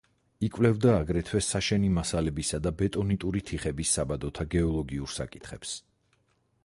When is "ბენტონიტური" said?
2.81-3.43